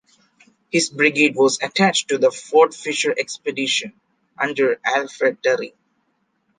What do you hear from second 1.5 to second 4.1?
attached to the Fort Fisher Expedition